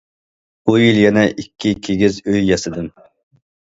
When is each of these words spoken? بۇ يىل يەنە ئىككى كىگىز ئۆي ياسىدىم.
بۇ 0.69 0.77
يىل 0.85 1.03
يەنە 1.03 1.27
ئىككى 1.29 1.77
كىگىز 1.87 2.21
ئۆي 2.27 2.45
ياسىدىم. 2.53 2.93